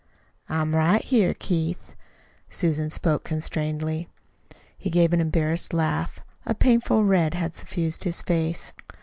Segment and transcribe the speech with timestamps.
[0.49, 1.95] "I'm right here, Keith."
[2.49, 4.07] Susan spoke constrainedly.
[4.75, 6.21] He gave an embarrassed laugh.
[6.43, 8.73] A painful red had suffused his face.